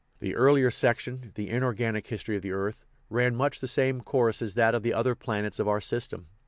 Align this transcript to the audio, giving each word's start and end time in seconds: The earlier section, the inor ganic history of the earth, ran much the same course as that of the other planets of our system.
The 0.17 0.35
earlier 0.35 0.71
section, 0.71 1.31
the 1.35 1.49
inor 1.51 1.75
ganic 1.77 2.07
history 2.07 2.35
of 2.35 2.41
the 2.41 2.53
earth, 2.53 2.87
ran 3.11 3.35
much 3.35 3.59
the 3.59 3.67
same 3.67 4.01
course 4.01 4.41
as 4.41 4.55
that 4.55 4.73
of 4.73 4.81
the 4.81 4.95
other 4.95 5.13
planets 5.13 5.59
of 5.59 5.67
our 5.67 5.79
system. 5.79 6.25